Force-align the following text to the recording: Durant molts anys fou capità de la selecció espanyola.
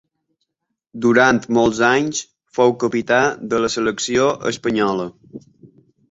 Durant 1.05 1.41
molts 1.57 1.81
anys 1.89 2.21
fou 2.59 2.73
capità 2.83 3.19
de 3.51 3.59
la 3.65 3.69
selecció 3.75 4.25
espanyola. 4.53 5.05